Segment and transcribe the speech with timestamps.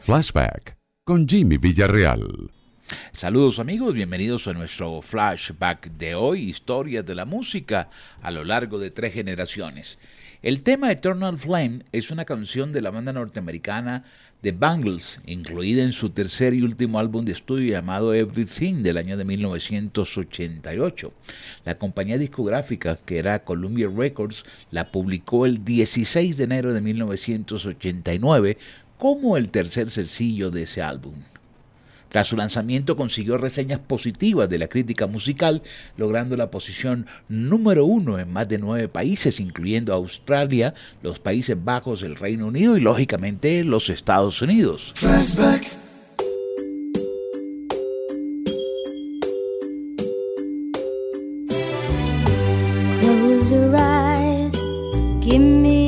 [0.00, 2.50] Flashback con Jimmy Villarreal.
[3.12, 7.88] Saludos amigos, bienvenidos a nuestro flashback de hoy, historias de la música
[8.20, 9.98] a lo largo de tres generaciones.
[10.42, 14.04] El tema Eternal Flame es una canción de la banda norteamericana
[14.42, 19.16] The Bangles, incluida en su tercer y último álbum de estudio llamado Everything del año
[19.16, 21.14] de 1988.
[21.64, 28.58] La compañía discográfica, que era Columbia Records, la publicó el 16 de enero de 1989
[29.04, 31.12] como el tercer sencillo de ese álbum.
[32.08, 35.60] Tras su lanzamiento consiguió reseñas positivas de la crítica musical,
[35.98, 40.72] logrando la posición número uno en más de nueve países, incluyendo Australia,
[41.02, 44.92] los Países Bajos, el Reino Unido y lógicamente los Estados Unidos.
[44.94, 45.66] Flashback.
[53.02, 54.54] Close your eyes,
[55.20, 55.83] give me